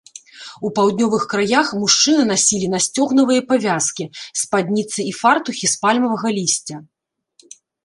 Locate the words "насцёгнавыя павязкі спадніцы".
2.75-4.99